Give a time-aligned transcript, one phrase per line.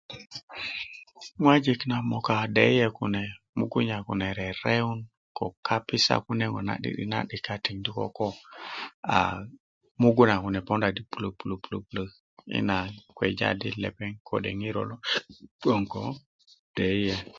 [1.41, 3.21] ŋojik na moka deyiye kune
[3.57, 4.99] mugunya kune rerewun
[5.37, 6.45] ko kapisa na kune
[7.11, 8.27] na 'di'dik ko
[9.15, 9.17] a
[10.01, 11.33] mugunya kune ponda di pulöt
[11.63, 12.01] pulöti
[12.51, 12.77] yi na
[13.15, 14.95] kpeja di lepeŋ kode ŋiro lo
[15.59, 16.01] bgoŋ ko
[16.75, 17.17] deyiye